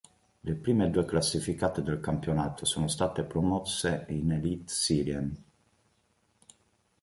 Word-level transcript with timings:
Le 0.45 0.55
prime 0.57 0.89
due 0.89 1.05
classificate 1.05 1.83
del 1.83 1.99
campionato 1.99 2.65
sono 2.65 2.87
state 2.87 3.21
promosse 3.23 4.07
in 4.09 4.31
Eliteserien. 4.31 5.35